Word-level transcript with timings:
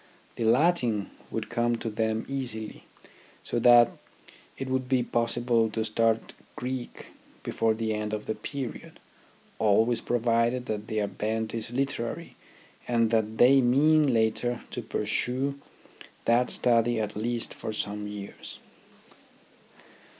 The 0.35 0.45
Latin 0.45 1.11
would 1.29 1.51
come 1.51 1.75
to 1.75 1.87
them 1.87 2.25
easily, 2.27 2.85
so 3.43 3.59
that 3.59 3.91
it 4.57 4.67
would 4.67 4.89
be 4.89 5.03
possible 5.03 5.69
to 5.69 5.85
start 5.85 6.33
Greek 6.55 7.11
before 7.43 7.75
the 7.75 7.93
end 7.93 8.11
of 8.11 8.25
the 8.25 8.33
period, 8.33 8.99
always 9.59 10.01
provided 10.01 10.65
that 10.65 10.87
their 10.87 11.05
bent 11.07 11.53
is 11.53 11.69
literary 11.69 12.35
and 12.87 13.11
that 13.11 13.37
they 13.37 13.61
mean 13.61 14.11
later 14.11 14.61
to 14.71 14.81
pursue 14.81 15.59
that 16.25 16.49
study 16.49 16.99
at 16.99 17.15
least 17.15 17.53
for 17.53 17.71
some 17.71 18.07
years. 18.07 18.57